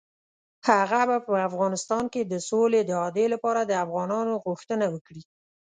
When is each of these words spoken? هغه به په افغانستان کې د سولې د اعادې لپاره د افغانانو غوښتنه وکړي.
هغه 0.69 1.01
به 1.09 1.17
په 1.27 1.33
افغانستان 1.49 2.03
کې 2.13 2.21
د 2.23 2.33
سولې 2.49 2.79
د 2.83 2.89
اعادې 2.99 3.25
لپاره 3.33 3.61
د 3.63 3.71
افغانانو 3.85 4.33
غوښتنه 4.45 4.85
وکړي. 4.93 5.23